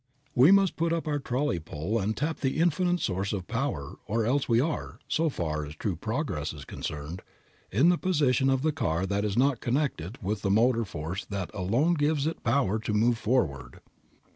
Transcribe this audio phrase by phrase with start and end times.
[0.33, 4.25] We must put up our trolley pole and tap the infinite Source of Power or
[4.25, 7.21] else we are, so far as true progress is concerned,
[7.71, 11.51] in the position of the car that is not connected with the motor force that
[11.53, 13.79] alone gives it power to move forward.